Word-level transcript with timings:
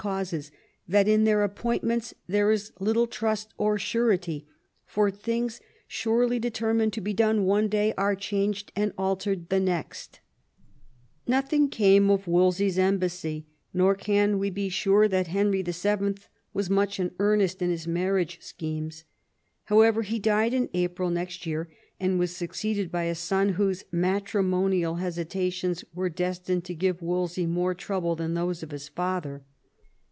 causes, 0.01 0.49
that 0.87 1.07
in 1.07 1.25
their 1.25 1.43
appointments 1.43 2.11
there 2.25 2.49
is 2.51 2.71
little 2.79 3.05
trust 3.05 3.53
or 3.59 3.77
surety; 3.77 4.47
for 4.83 5.11
things 5.11 5.61
surely 5.87 6.39
determined 6.39 6.91
to 6.91 6.99
be 6.99 7.13
done 7.13 7.45
one 7.45 7.67
day 7.67 7.93
are 7.99 8.15
changed 8.15 8.71
and 8.75 8.91
altered 8.97 9.49
the 9.49 9.59
next" 9.59 10.19
Nothing 11.27 11.69
came 11.69 12.09
of 12.09 12.27
Wolsey's 12.27 12.79
embassy, 12.79 13.45
nor 13.75 13.93
can 13.93 14.39
we 14.39 14.49
be 14.49 14.69
sure 14.69 15.07
that 15.07 15.27
Henry 15.27 15.61
VII. 15.61 16.15
was 16.51 16.67
much 16.67 16.99
in 16.99 17.11
earnest 17.19 17.61
in 17.61 17.69
his 17.69 17.85
marriage 17.87 18.41
schemes. 18.41 19.03
However, 19.65 20.01
he 20.01 20.17
died 20.17 20.51
in 20.55 20.67
April 20.73 21.11
next 21.11 21.45
year, 21.45 21.69
and 21.99 22.17
was 22.17 22.35
succeeded 22.35 22.91
by 22.91 23.03
a 23.03 23.13
son 23.13 23.49
whose 23.49 23.85
matrimonial 23.91 24.95
hesitations 24.95 25.85
were 25.93 26.09
destined 26.09 26.63
to 26.65 26.73
give 26.73 27.03
Wolsey 27.03 27.45
more 27.45 27.75
trouble 27.75 28.15
than 28.15 28.33
those 28.33 28.63
of 28.63 28.71
his 28.71 28.87
father. 28.89 29.43